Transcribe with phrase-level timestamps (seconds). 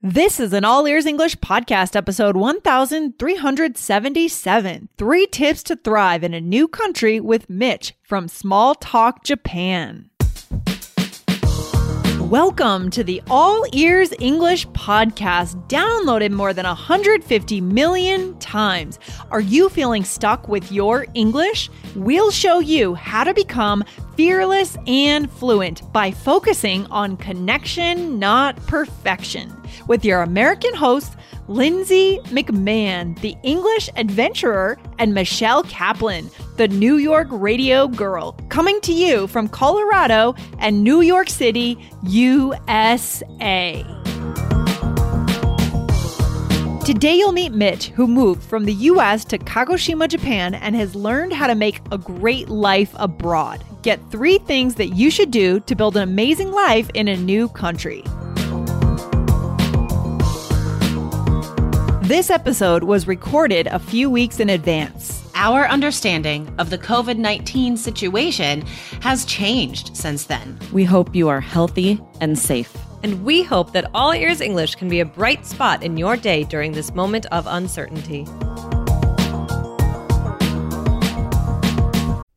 [0.00, 6.40] This is an All Ears English podcast, episode 1377 Three Tips to Thrive in a
[6.40, 10.08] New Country with Mitch from Small Talk Japan.
[12.20, 19.00] Welcome to the All Ears English podcast, downloaded more than 150 million times.
[19.32, 21.70] Are you feeling stuck with your English?
[21.96, 23.82] We'll show you how to become
[24.18, 29.54] fearless and fluent by focusing on connection, not perfection.
[29.86, 31.14] With your American host,
[31.46, 38.92] Lindsay McMahon, the English adventurer, and Michelle Kaplan, the New York radio girl, coming to
[38.92, 43.84] you from Colorado and New York City, USA.
[46.84, 51.32] Today, you'll meet Mitch, who moved from the US to Kagoshima, Japan, and has learned
[51.32, 53.62] how to make a great life abroad.
[53.88, 57.48] Get three things that you should do to build an amazing life in a new
[57.48, 58.02] country.
[62.02, 65.26] This episode was recorded a few weeks in advance.
[65.34, 68.60] Our understanding of the COVID 19 situation
[69.00, 70.58] has changed since then.
[70.70, 72.76] We hope you are healthy and safe.
[73.02, 76.44] And we hope that All Ears English can be a bright spot in your day
[76.44, 78.26] during this moment of uncertainty.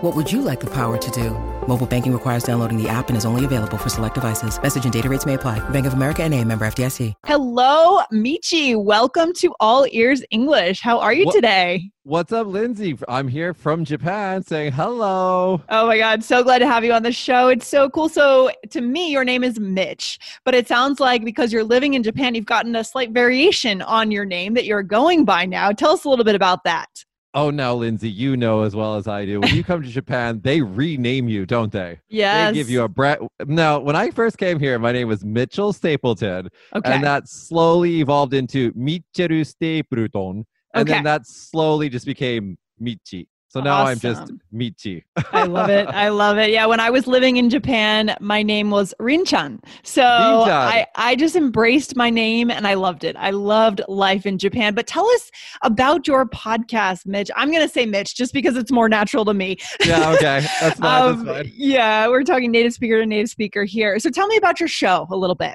[0.00, 1.30] What would you like the power to do?
[1.66, 4.62] Mobile banking requires downloading the app and is only available for select devices.
[4.62, 5.58] Message and data rates may apply.
[5.70, 7.14] Bank of America and a member FDIC.
[7.26, 8.80] Hello, Michi.
[8.80, 10.82] Welcome to All Ears English.
[10.82, 11.90] How are you What- today?
[12.04, 12.96] What's up, Lindsay?
[13.08, 15.62] I'm here from Japan saying hello.
[15.68, 17.48] Oh my God, so glad to have you on the show.
[17.48, 18.08] It's so cool.
[18.08, 22.04] So, to me, your name is Mitch, but it sounds like because you're living in
[22.04, 25.72] Japan, you've gotten a slight variation on your name that you're going by now.
[25.72, 27.04] Tell us a little bit about that.
[27.34, 29.40] Oh, now, Lindsay, you know as well as I do.
[29.40, 32.00] When you come to Japan, they rename you, don't they?
[32.08, 32.52] Yes.
[32.52, 33.28] They give you a brand.
[33.46, 36.92] Now, when I first came here, my name was Mitchell Stapleton, Okay.
[36.92, 40.92] and that slowly evolved into Michiru Stapleton, and Okay.
[40.94, 43.26] then that slowly just became Michi.
[43.50, 44.40] So now I'm just Awesome.
[44.52, 45.04] Michi.
[45.32, 45.88] I love it.
[45.88, 46.50] I love it.
[46.50, 49.64] Yeah, when I was living in Japan, my name was Rinchan.
[49.84, 50.48] So Rinchan.
[50.50, 53.16] I, I just embraced my name and I loved it.
[53.18, 54.74] I loved life in Japan.
[54.74, 55.30] But tell us
[55.62, 57.30] about your podcast, Mitch.
[57.36, 59.56] I'm going to say Mitch just because it's more natural to me.
[59.84, 60.46] yeah, okay.
[60.60, 61.02] That's fine.
[61.10, 61.52] Um, that's fine.
[61.56, 63.98] Yeah, we're talking native speaker to native speaker here.
[63.98, 65.54] So tell me about your show a little bit.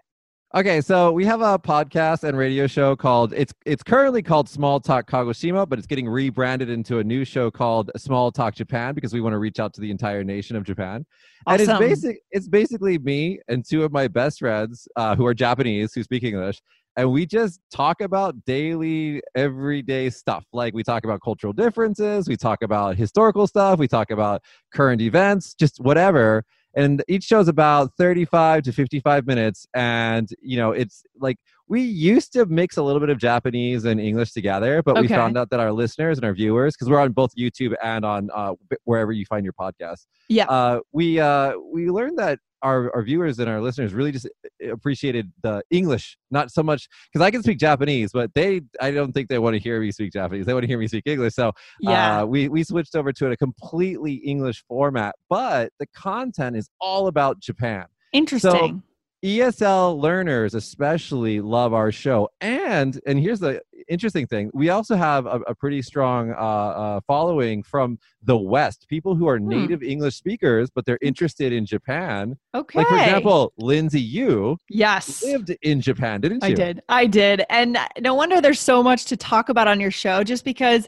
[0.55, 4.79] Okay, so we have a podcast and radio show called it's it's currently called Small
[4.79, 9.15] Talk Kagoshima, but it's getting rebranded into a new show called Small Talk Japan because
[9.15, 11.07] we want to reach out to the entire nation of Japan.
[11.47, 11.61] Awesome.
[11.61, 15.33] And it's basic it's basically me and two of my best friends uh, who are
[15.33, 16.61] Japanese who speak English
[16.97, 20.45] and we just talk about daily everyday stuff.
[20.53, 25.01] Like we talk about cultural differences, we talk about historical stuff, we talk about current
[25.01, 31.03] events, just whatever and each show's about 35 to 55 minutes and you know it's
[31.19, 35.07] like we used to mix a little bit of japanese and english together but we
[35.07, 38.29] found out that our listeners and our viewers because we're on both youtube and on
[38.33, 38.53] uh,
[38.85, 40.45] wherever you find your podcast Yeah.
[40.45, 44.27] uh, we uh, we learned that our, our viewers and our listeners really just
[44.71, 49.11] appreciated the english not so much because i can speak japanese but they i don't
[49.11, 51.33] think they want to hear me speak japanese they want to hear me speak english
[51.35, 52.21] so Yeah.
[52.21, 57.07] uh, we we switched over to a completely English format, but the content is all
[57.07, 57.85] about Japan.
[58.13, 58.81] Interesting.
[59.23, 65.25] ESL learners especially love our show, and and here's the interesting thing: we also have
[65.25, 68.85] a, a pretty strong uh, uh, following from the West.
[68.89, 69.47] People who are Hmm.
[69.49, 72.35] native English speakers, but they're interested in Japan.
[72.53, 72.79] okay.
[72.79, 75.23] Like for example, Lindsay, you yes.
[75.23, 76.49] lived in Japan, didn't you?
[76.49, 76.81] I did.
[76.89, 77.43] I did.
[77.49, 80.87] And no wonder there's so much to talk about on your show just because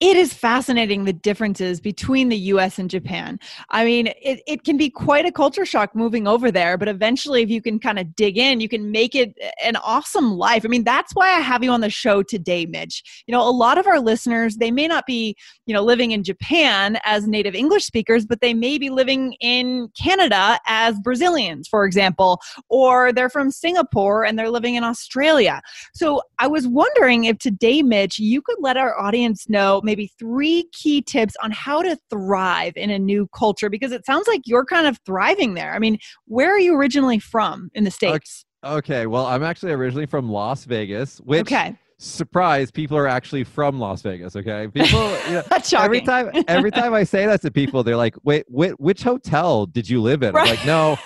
[0.00, 3.38] it is fascinating the differences between the US and Japan.
[3.70, 7.42] I mean, it, it can be quite a culture shock moving over there, but eventually,
[7.42, 10.64] if you can kind of dig in, you can make it an awesome life.
[10.64, 13.02] I mean, that's why I have you on the show today, Mitch.
[13.26, 15.36] You know, a lot of our listeners, they may not be,
[15.66, 19.88] you know, living in Japan as native English speakers, but they may be living in
[20.00, 25.60] Canada as Brazilians, for example, or they're from Singapore and they're living in Australia.
[25.94, 30.68] So I was wondering if today, Mitch, you could let our audience know maybe three
[30.72, 34.64] key tips on how to thrive in a new culture because it sounds like you're
[34.64, 35.72] kind of thriving there.
[35.72, 38.44] I mean, where are you originally from Um, in the States?
[38.64, 41.76] Okay, well, I'm actually originally from Las Vegas, which Okay.
[41.98, 44.34] surprise, people are actually from Las Vegas.
[44.36, 45.16] Okay, people.
[45.28, 45.42] You know,
[45.78, 49.66] every time, every time I say that to people, they're like, "Wait, wait which hotel
[49.66, 50.96] did you live in?" I'm like, "No,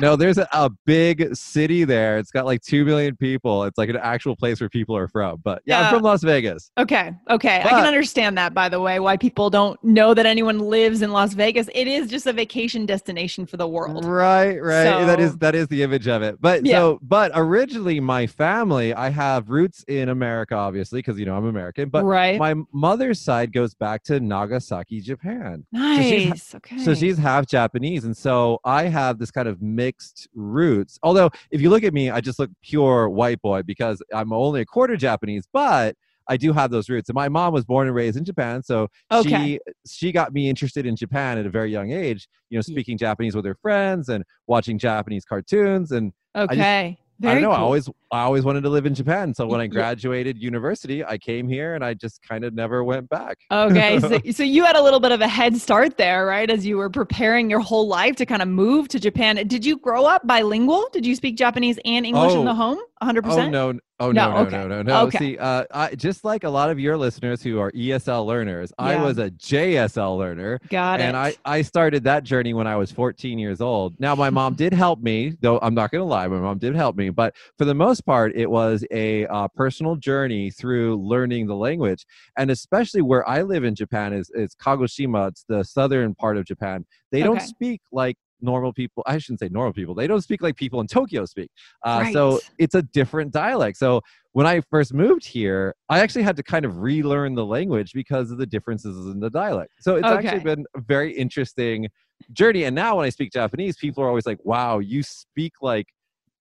[0.00, 0.16] no.
[0.16, 2.18] There's a, a big city there.
[2.18, 3.64] It's got like two million people.
[3.64, 5.86] It's like an actual place where people are from." But yeah, Yeah.
[5.88, 6.70] I'm from Las Vegas.
[6.78, 7.12] Okay.
[7.30, 7.60] Okay.
[7.60, 11.10] I can understand that, by the way, why people don't know that anyone lives in
[11.12, 11.68] Las Vegas.
[11.74, 14.04] It is just a vacation destination for the world.
[14.04, 14.84] Right, right.
[15.06, 16.40] that is So- that is the image of it.
[16.40, 16.76] But Yeah.
[16.78, 21.46] so, but originally, my family, I have roots in America, obviously, because you know I'm
[21.46, 21.88] American.
[21.88, 22.38] But right.
[22.38, 25.64] my mother's side goes back to Nagasaki, Japan.
[25.74, 26.54] she's ha- nice.
[26.56, 26.78] okay.
[26.78, 30.98] So she's half Japanese, and so I have this kind of mixed roots.
[31.02, 34.60] Although, if you look at me, I just look pure white boy because I'm only
[34.60, 35.96] a quarter Japanese, but
[36.28, 37.08] I do have those roots.
[37.08, 39.28] And my mom was born and raised in Japan, so Okay.
[39.28, 42.28] she she got me interested in Japan at a very young age.
[42.50, 46.98] You know, speaking Japanese with her friends and watching Japanese cartoons and okay.
[47.26, 47.56] I Very don't know.
[47.56, 49.34] I always I always wanted to live in Japan.
[49.34, 53.08] So when I graduated university, I came here and I just kind of never went
[53.08, 53.38] back.
[53.50, 56.50] Okay, so, so you had a little bit of a head start there, right?
[56.50, 59.36] As you were preparing your whole life to kind of move to Japan.
[59.46, 60.88] Did you grow up bilingual?
[60.92, 62.44] Did you speak Japanese and English in Oh.
[62.44, 62.78] the home?
[63.04, 63.24] 100%?
[63.26, 63.78] Oh no!
[64.00, 64.30] Oh No, no!
[64.30, 64.36] No!
[64.38, 64.56] okay.
[64.56, 64.68] No!
[64.68, 64.82] No!
[64.82, 65.06] No!
[65.06, 65.18] Okay.
[65.18, 68.96] See, uh, I, just like a lot of your listeners who are ESL learners, I
[68.96, 71.36] was a JSL learner, Got and it.
[71.46, 73.94] I I started that journey when I was 14 years old.
[74.00, 76.74] Now my mom did help me, though I'm not going to lie, my mom did
[76.74, 81.46] help me, but for the most part, it was a uh, personal journey through learning
[81.46, 82.04] the language,
[82.36, 85.28] and especially where I live in Japan is is Kagoshima.
[85.28, 86.84] It's the southern part of Japan.
[87.12, 90.56] They don't speak like normal people i shouldn't say normal people they don't speak like
[90.56, 91.50] people in tokyo speak.
[91.84, 93.76] Uh, so it's a different dialect.
[93.78, 94.00] So
[94.32, 98.30] when i first moved here i actually had to kind of relearn the language because
[98.30, 99.72] of the differences in the dialect.
[99.80, 100.28] So it's Okay.
[100.28, 101.88] actually been a very interesting
[102.32, 102.64] journey.
[102.64, 105.86] And now when i speak japanese people are always like wow you speak like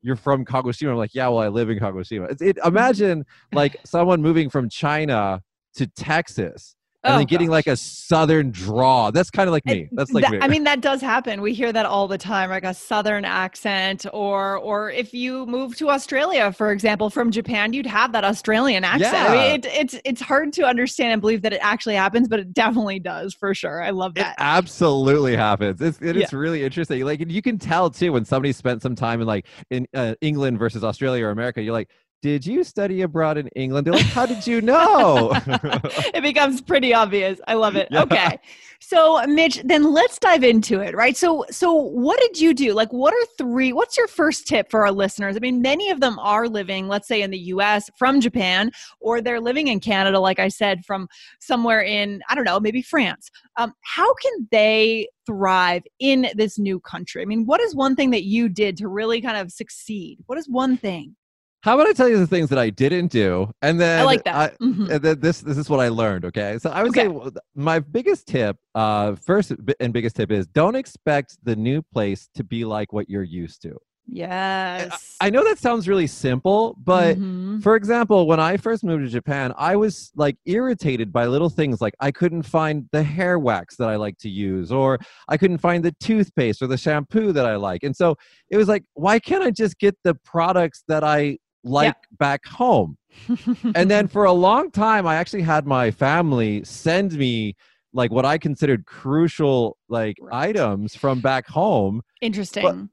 [0.02, 0.92] you're from kagoshima.
[0.92, 2.30] I'm like yeah well i live in kagoshima.
[2.32, 5.42] It's, it, imagine like someone moving from china
[5.76, 9.90] to texas and Oh, then getting like a southern draw that's kind of like me
[9.92, 11.42] that's like That- me I mean, that does happen.
[11.42, 15.76] We hear that all the time, like a southern accent, or or if you move
[15.78, 19.14] to Australia, for example, from Japan, you'd have that Australian accent.
[19.16, 19.42] I Yeah.
[19.52, 22.54] mean, it, it's it's hard to understand and believe that it actually happens, but it
[22.54, 23.82] definitely does for sure.
[23.84, 24.32] I love that.
[24.32, 25.82] It absolutely happens.
[25.82, 26.24] It's it Yeah.
[26.24, 27.04] is really interesting.
[27.04, 30.58] Like you can tell too when somebody spent some time in like in uh, England
[30.60, 31.62] versus Australia or America.
[31.62, 31.90] You're like,
[32.24, 33.86] did you study abroad in England?
[33.86, 35.34] They're like, how did you know?
[35.46, 37.38] it becomes pretty obvious.
[37.50, 37.84] I love it.
[37.94, 38.04] Yeah.
[38.04, 38.40] Okay.
[38.80, 41.16] So Mitch, then let's dive into it, right?
[41.16, 42.74] So so what did you do?
[42.74, 45.36] Like what are three what's your first tip for our listeners?
[45.36, 49.22] I mean, many of them are living, let's say in the US from Japan or
[49.22, 51.08] they're living in Canada like I said from
[51.40, 53.30] somewhere in I don't know, maybe France.
[53.58, 57.22] Um, how can they thrive in this new country?
[57.22, 60.20] I mean, what is one thing that you did to really kind of succeed?
[60.26, 61.16] What is one thing?
[61.64, 64.24] How about I tell you the things that I didn't do, and then I like
[64.26, 64.60] that.
[64.60, 64.90] Mhm.
[64.90, 66.26] and then this this is what I learned.
[66.26, 67.14] Okay, so I would say Okay.
[67.14, 72.30] w- my biggest tip, uh, first and biggest tip is don't expect the new place
[72.36, 73.78] to be like what you're used to.
[74.06, 75.16] Yes.
[75.22, 77.64] I know that sounds really simple, but Mhm.
[77.64, 81.80] For example, when I first moved to Japan, I was like irritated by little things
[81.80, 85.00] like I couldn't find the hair wax that I like to use, or
[85.30, 87.84] I couldn't find the toothpaste or the shampoo that I like.
[87.84, 88.16] And so
[88.50, 92.98] it was like, why can't I just get the products that I like back home?
[93.76, 97.56] and then for a long time, I actually had my family send me
[97.94, 100.50] like what I considered crucial like Right.
[100.50, 102.90] items from back home Interesting.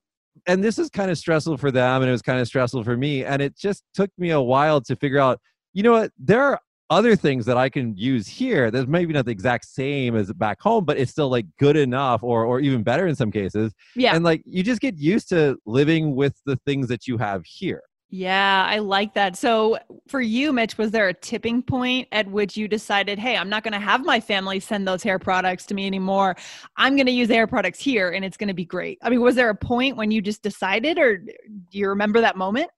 [0.46, 2.96] and this is kind of stressful for them and it was kind of stressful for
[2.96, 5.40] me and it just took me a while to figure out
[5.72, 9.24] you know what there are other things that i can use here that's maybe not
[9.24, 12.82] the exact same as back home but it's still like good enough or or even
[12.82, 14.14] better in some cases yeah.
[14.14, 17.82] and like you just get used to living with the things that you have here
[18.12, 19.36] Yeah, I like that.
[19.36, 23.48] So, for you, Mitch, was there a tipping point at which you decided, hey, I'm
[23.48, 26.34] not going to have my family send those hair products to me anymore.
[26.76, 28.98] I'm going to use hair products here and it's going to be great?
[29.02, 31.30] I mean, was there a point when you just decided, or do
[31.70, 32.70] you remember that moment?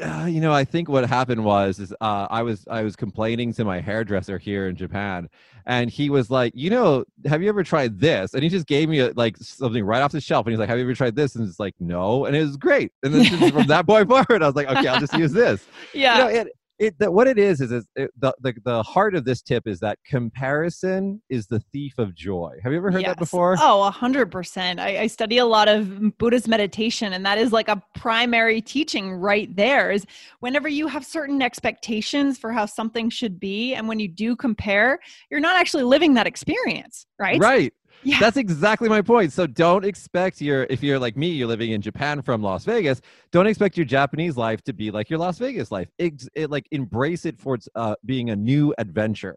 [0.00, 3.52] Uh, you know, I think what happened was is uh, I was I was complaining
[3.54, 5.28] to my hairdresser here in Japan,
[5.66, 8.34] and he was like, you know, have you ever tried this?
[8.34, 10.68] And he just gave me a, like something right off the shelf, and he's like,
[10.68, 11.34] have you ever tried this?
[11.34, 12.92] And it's like, no, and it was great.
[13.02, 15.66] And then from that point forward, I was like, okay, I'll just use this.
[15.92, 16.16] Yeah.
[16.16, 19.14] You know, it, it the, what it is is, is it, the, the the heart
[19.14, 22.56] of this tip is that comparison is the thief of joy.
[22.62, 23.10] Have you ever heard Yes.
[23.10, 23.56] that before?
[23.58, 24.78] Oh, a hundred percent.
[24.78, 29.12] I I study a lot of Buddhist meditation, and that is like a primary teaching
[29.12, 29.90] right there.
[29.90, 30.06] Is
[30.40, 35.00] whenever you have certain expectations for how something should be, and when you do compare,
[35.30, 37.40] you're not actually living that experience, right?
[37.40, 37.72] Right.
[38.02, 38.20] Yeah.
[38.20, 39.32] That's exactly my point.
[39.32, 43.00] So don't expect your if you're like me, you're living in Japan from Las Vegas.
[43.32, 45.88] Don't expect your Japanese life to be like your Las Vegas life.
[45.98, 49.36] Ex- it, like embrace it for its uh, being a new adventure.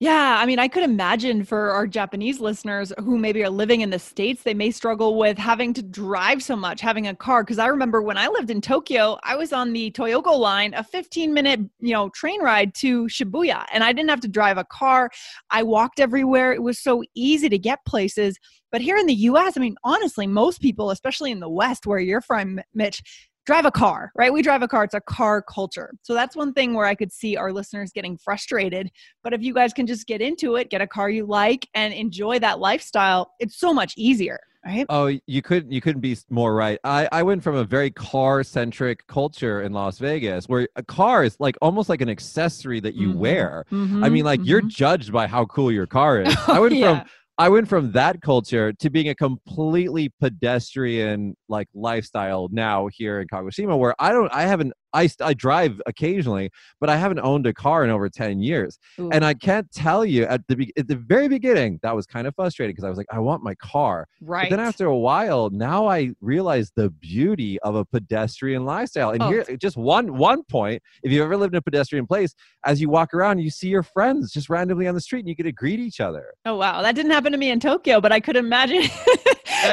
[0.00, 3.90] Yeah, I mean, I could imagine for our Japanese listeners who maybe are living in
[3.90, 7.42] the States, they may struggle with having to drive so much, having a car.
[7.42, 10.84] Because I remember when I lived in Tokyo, I was on the Toyoko line, a
[10.84, 14.64] 15 minute, you know, train ride to Shibuya, and I didn't have to drive a
[14.64, 15.10] car.
[15.50, 16.52] I walked everywhere.
[16.52, 18.38] It was so easy to get places.
[18.70, 21.98] But here in the US, I mean, honestly, most people, especially in the West where
[21.98, 23.02] you're from, Mitch,
[23.48, 24.30] drive a car, right?
[24.30, 24.84] We drive a car.
[24.84, 25.94] It's a car culture.
[26.02, 28.90] So that's one thing where I could see our listeners getting frustrated.
[29.24, 31.94] But if you guys can just get into it, get a car you like, and
[31.94, 34.38] enjoy that lifestyle, it's so much easier.
[34.66, 34.84] Right?
[34.90, 36.78] Oh, you couldn't you couldn't be more right.
[36.84, 41.24] I, I went from a very car centric culture in Las Vegas where a car
[41.24, 43.14] is like almost like an accessory that you Mhm.
[43.16, 43.64] wear.
[43.70, 44.68] I Mhm, mean, like you're mhm.
[44.68, 46.36] judged by how cool your car is.
[46.48, 47.00] I went yeah.
[47.00, 47.08] from
[47.40, 53.28] I went from that culture to being a completely pedestrian like lifestyle now here in
[53.28, 57.52] Kagoshima, where I don't, I haven't, I, I drive occasionally, but I haven't owned a
[57.52, 59.10] car in over ten years, Ooh.
[59.10, 62.34] and I can't tell you at the at the very beginning that was kind of
[62.34, 64.48] frustrating because I was like, I want my car, right.
[64.48, 69.10] but then after a while, now I realize the beauty of a pedestrian lifestyle.
[69.10, 69.28] And Oh.
[69.30, 72.88] here, just one one point: if you've ever lived in a pedestrian place, as you
[72.88, 75.52] walk around, you see your friends just randomly on the street, and you get to
[75.52, 76.26] greet each other.
[76.46, 76.82] oh, wow.
[76.82, 78.82] That didn't happen to me in Tokyo, but I could imagine.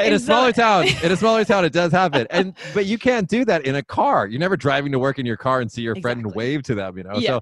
[0.02, 2.26] In a smaller town, in a smaller town, it does happen.
[2.30, 4.26] And but you can't do that in a car.
[4.26, 6.74] You're never driving to work in your car and see your friend and wave to
[6.74, 6.96] them.
[6.98, 7.30] You know, Yeah.
[7.30, 7.40] so.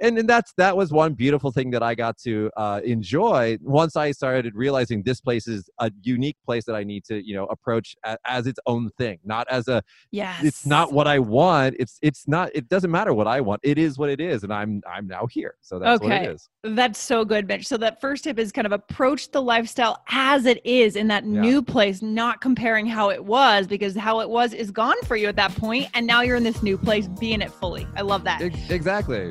[0.00, 3.96] And, and that's that was one beautiful thing that I got to uh, enjoy once
[3.96, 7.44] I started realizing this place is a unique place that I need to you know
[7.46, 10.42] approach a, as its own thing, not as a Yes.
[10.44, 11.76] it's not what I want.
[11.78, 12.50] It's it's not.
[12.54, 13.60] It doesn't matter what I want.
[13.64, 15.54] It is what it is, and I'm I'm now here.
[15.60, 16.24] So that's what Okay.
[16.24, 16.48] it is.
[16.62, 17.66] That's so good, Mitch.
[17.66, 21.24] So that first tip is kind of approach the lifestyle as it is in that
[21.24, 21.40] Yeah.
[21.40, 25.28] new place, not comparing how it was because how it was is gone for you
[25.28, 27.86] at that point, and now you're in this new place, be in it fully.
[27.96, 28.42] I love that.
[28.42, 29.30] Ex- Exactly.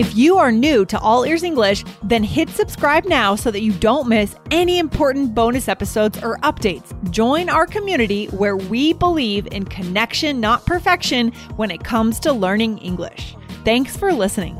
[0.00, 3.70] If you are new to All Ears English, then hit subscribe now so that you
[3.70, 6.88] don't miss any important bonus episodes or updates.
[7.10, 12.78] Join our community where we believe in connection, not perfection, when it comes to learning
[12.78, 13.36] English.
[13.66, 14.56] Thanks for listening.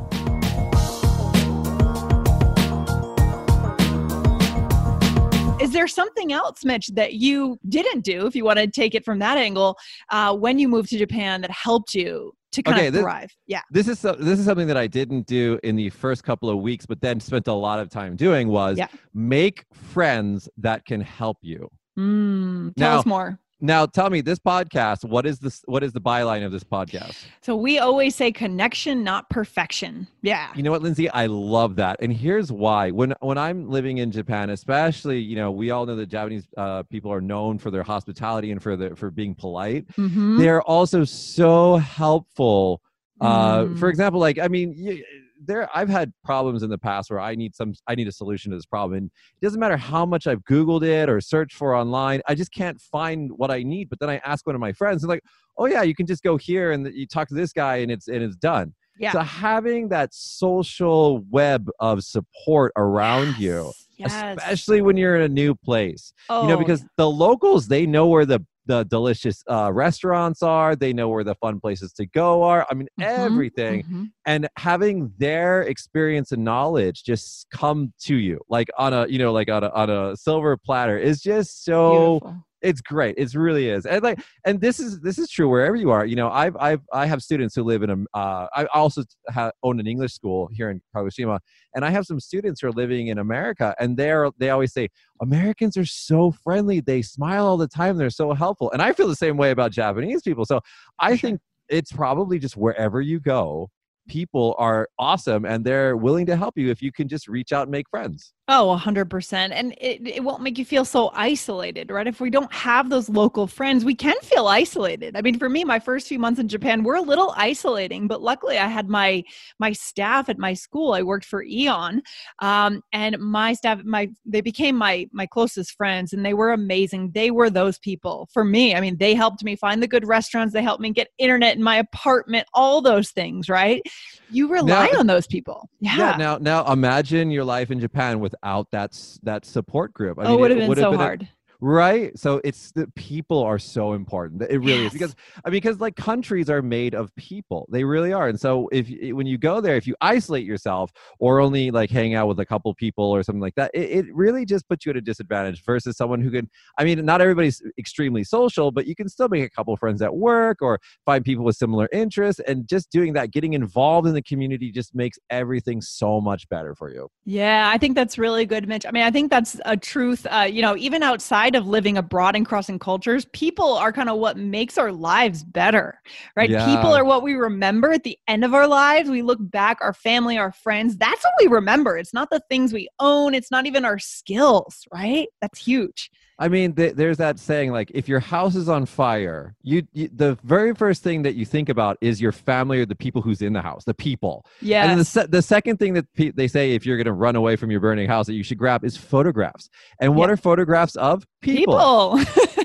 [5.59, 9.07] Is there something else, Mitch, that you didn't do, if you want to take it
[9.07, 9.79] from that angle,
[10.11, 13.31] uh, when you moved to Japan that helped you to kind Okay, of this- thrive?
[13.47, 13.61] Yeah.
[13.71, 16.59] This is so, this is something that I didn't do in the first couple of
[16.59, 18.89] weeks, but then spent a lot of time doing was Yeah.
[19.15, 21.69] make friends that can help you.
[21.99, 23.39] Mm, tell Now- us more.
[23.61, 25.05] Now, tell me this podcast.
[25.05, 25.63] What is this?
[25.67, 27.25] What is the byline of this podcast?
[27.43, 30.07] So we always say connection, not perfection.
[30.23, 30.51] Yeah.
[30.55, 31.11] You know what, Lindsay?
[31.11, 32.91] I love that, and here's why.
[32.91, 36.83] When when I'm living in Japan, especially, you know, we all know that Japanese uh,
[36.85, 39.87] people are known for their hospitality and for the for being polite.
[39.97, 40.39] Mhm.
[40.39, 42.83] They're also so helpful.
[43.21, 43.79] Uh, Mm.
[43.79, 45.03] For example, like I mean, y
[45.45, 48.51] there I've had problems in the past where I need some I need a solution
[48.51, 51.75] to this problem, and it doesn't matter how much I've Googled it or searched for
[51.75, 53.89] online, I just can't find what I need.
[53.89, 55.25] But then I ask one of my friends, and like,
[55.59, 58.09] oh yeah, you can just go here and you talk to this guy, and it's
[58.09, 58.75] and it's done.
[58.99, 59.13] Yeah.
[59.13, 64.39] So having that social web of support around you, Yes, yes.
[64.39, 67.87] especially when you're in a new place, oh, you know, oh, because the locals they
[67.87, 72.07] know where the the delicious uh, restaurants are, they know where the fun places to
[72.07, 72.65] go are.
[72.71, 74.11] I mean, Mhm, everything, mhm.
[74.27, 79.33] and having their experience and knowledge just come to you like on a you know
[79.33, 82.45] like on a on a silver platter is just so Beautiful.
[82.63, 85.91] It's great it really is and like and this is this is true wherever you
[85.91, 89.03] are you know i've i've i have students who live in a uh, i also
[89.31, 91.39] ha own an english school here in kagoshima
[91.75, 94.89] and i have some students who are living in america and they're they always say
[95.21, 99.09] americans are so friendly they smile all the time they're so helpful and i feel
[99.09, 100.61] the same way about japanese people so
[100.99, 103.69] i think it's probably just wherever you go
[104.09, 107.63] people are awesome and they're willing to help you if you can just reach out
[107.63, 109.33] and make friends Oh, 100%.
[109.53, 112.09] And it, it won't make you feel so isolated, right?
[112.09, 115.17] If we don't have those local friends, we can feel isolated.
[115.17, 118.23] I mean, for me, my first few months in Japan were a little isolating, but
[118.23, 119.23] luckily I had my
[119.61, 120.95] my staff at my school.
[120.95, 122.03] I worked for Aeon,
[122.41, 127.13] um, and my staff, my they became my my closest friends, and they were amazing.
[127.13, 128.75] They were those people for me.
[128.75, 130.53] I mean, they helped me find the good restaurants.
[130.53, 132.49] They helped me get internet in my apartment.
[132.53, 133.81] All those things, right?
[134.29, 135.69] You rely Now- on those people.
[135.79, 135.97] Yeah.
[135.97, 136.17] Yeah.
[136.17, 138.93] Now, now imagine your life in Japan without that
[139.23, 140.19] that support group.
[140.19, 141.29] I oh, it would have been so a- hard.
[141.61, 144.87] Right so it's the people are so important it really Yes.
[144.87, 145.15] is because
[145.45, 148.89] i mean because like countries are made of people they really are and so if
[149.15, 152.47] when you go there if you isolate yourself or only like hang out with a
[152.47, 155.63] couple people or something like that it, it really just puts you at a disadvantage
[155.65, 156.49] versus someone who can
[156.79, 160.15] i mean not everybody's extremely social but you can still make a couple friends at
[160.15, 164.23] work or find people with similar interests and just doing that getting involved in the
[164.23, 168.67] community just makes everything so much better for you Yeah, I think that's really good,
[168.67, 168.85] Mitch.
[168.87, 170.27] I mean, I think that's a truth.
[170.31, 174.19] Uh, you know, even outside of living abroad and crossing cultures, people are kind of
[174.19, 176.01] what makes our lives better,
[176.37, 176.51] right?
[176.51, 176.65] Yeah.
[176.67, 179.11] People are what we remember at the end of our lives.
[179.11, 180.97] We look back, our family, our friends.
[180.97, 181.97] That's what we remember.
[181.99, 183.35] It's not the things we own.
[183.35, 185.29] It's not even our skills, right?
[185.41, 186.11] That's huge.
[186.41, 190.09] I mean, th- there's that saying like, if your house is on fire, you, you
[190.13, 193.43] the very first thing that you think about is your family or the people who's
[193.43, 194.47] in the house, the people.
[194.63, 194.91] Yeah.
[194.91, 197.37] And the, se- the second thing that pe- they say if you're going to run
[197.37, 199.69] away from your burning house that you should grab is photographs.
[200.01, 200.33] And what Yeah.
[200.33, 201.27] are photographs of?
[201.43, 202.19] People.
[202.19, 202.65] People.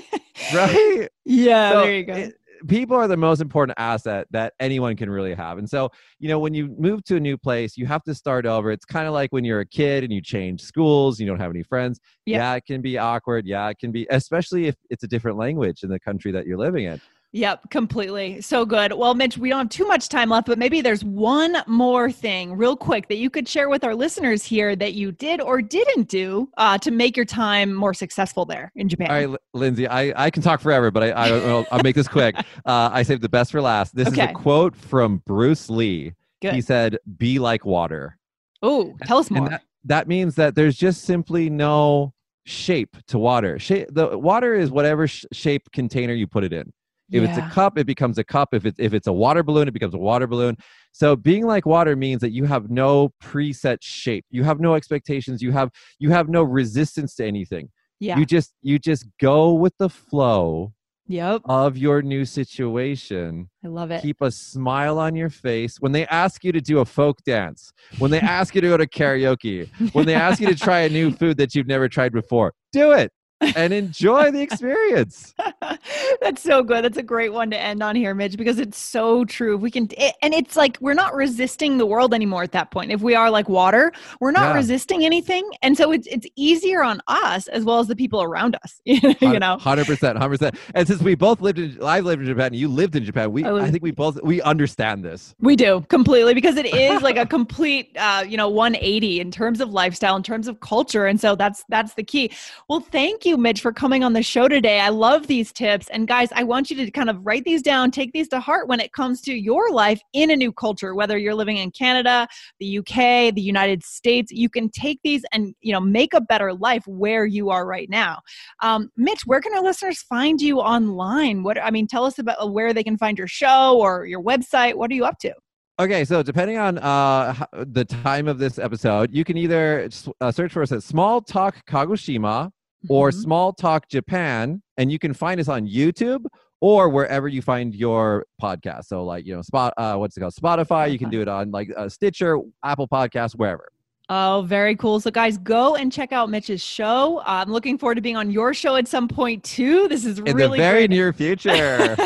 [0.54, 1.08] Right?
[1.24, 2.12] yeah, So there you go.
[2.14, 2.34] it-
[2.66, 5.58] people are the most important asset that anyone can really have.
[5.58, 8.46] And so, you know, when you move to a new place, you have to start
[8.46, 8.70] over.
[8.70, 11.50] It's kind of like when you're a kid and you change schools, you don't have
[11.50, 12.00] any friends.
[12.24, 12.38] Yeah.
[12.38, 13.46] yeah, it can be awkward.
[13.46, 16.58] Yeah, it can be, especially if it's a different language in the country that you're
[16.58, 17.00] living in.
[17.36, 18.40] Yep, completely.
[18.40, 18.94] So good.
[18.94, 22.56] Well, Mitch, we don't have too much time left, but maybe there's one more thing,
[22.56, 26.08] real quick, that you could share with our listeners here that you did or didn't
[26.08, 29.10] do uh, to make your time more successful there in Japan.
[29.10, 32.08] All right, Lindsay, I, I can talk forever, but I, I I'll, I'll make this
[32.08, 32.34] quick.
[32.64, 33.94] Uh, I saved the best for last.
[33.94, 36.14] This is a quote from Bruce Lee.
[36.40, 38.18] He said, "Be like water."
[38.62, 39.44] Oh, tell us more.
[39.44, 42.12] And that, that means that there's just simply no
[42.44, 43.58] shape to water.
[43.58, 46.72] Shape, the water is whatever sh- shape container you put it in.
[47.12, 48.52] If it's a cup, it becomes a cup.
[48.52, 50.56] If it's if it's a water balloon, it becomes a water balloon.
[50.92, 54.24] So being like water means that you have no preset shape.
[54.30, 55.40] You have no expectations.
[55.42, 57.68] You have you have no resistance to anything.
[58.00, 58.18] yeah.
[58.18, 60.72] You just you just go with the flow
[61.08, 61.42] Yep.
[61.44, 63.48] of your new situation.
[63.64, 64.02] I love it.
[64.02, 65.76] Keep a smile on your face.
[65.78, 68.76] When they ask you to do a folk dance, when they ask you to go
[68.76, 72.12] to karaoke, when they ask you to try a new food that you've never tried
[72.12, 75.34] before, do it and enjoy the experience.
[76.20, 76.84] That's so good.
[76.84, 79.56] That's a great one to end on here, Mitch, because it's so true.
[79.56, 82.90] We can, it, and it's like we're not resisting the world anymore at that point.
[82.92, 84.54] If we are like water, we're not Yeah.
[84.54, 88.56] resisting anything, and so it's it's easier on us as well as the people around
[88.64, 88.80] us.
[88.84, 90.56] you know, hundred percent, hundred percent.
[90.74, 93.32] And since we both lived in, I've lived in Japan, and you lived in Japan.
[93.32, 95.34] We, I lived- I think we both we understand this.
[95.40, 99.60] We do completely because it is like a complete, uh, you know, 180 in terms
[99.60, 102.30] of lifestyle, in terms of culture, and so that's that's the key.
[102.68, 104.80] Well, thank you, Mitch, for coming on the show today.
[104.80, 107.90] I love these tips, and guys, I want you to kind of write these down,
[107.90, 111.18] take these to heart when it comes to your life in a new culture, whether
[111.18, 112.28] you're living in Canada,
[112.60, 114.30] the UK, the United States.
[114.30, 117.90] You can take these and you know make a better life where you are right
[117.90, 118.20] now.
[118.62, 121.42] Um, Mitch, where can our listeners find you online?
[121.42, 124.76] What I mean, tell us about where they can find your show or your website.
[124.76, 125.34] What are you up to?
[125.78, 129.90] Okay, so depending on uh, the time of this episode, you can either
[130.22, 132.50] uh, search for us at Small Talk Kagoshima
[132.88, 133.14] or Mhm.
[133.22, 136.24] Small Talk Japan, and you can find us on YouTube
[136.60, 138.84] or wherever you find your podcast.
[138.84, 140.34] So, like you know, spot uh, what's it called?
[140.34, 140.90] Spotify.
[140.90, 143.68] You can do it on like uh, Stitcher, Apple Podcasts, wherever.
[144.08, 145.00] Oh, very cool.
[145.00, 147.20] So, guys, go and check out Mitch's show.
[147.26, 149.88] I'm looking forward to being on your show at some point too.
[149.88, 150.90] This is In really the very great.
[150.90, 151.96] near future,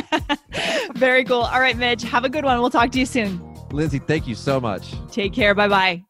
[0.94, 1.42] very cool.
[1.42, 2.59] All right, Mitch, have a good one.
[2.61, 3.40] We'll talk to you soon.
[3.70, 4.94] Lindsay, thank you so much.
[5.12, 5.54] Take care.
[5.54, 6.10] Bye bye.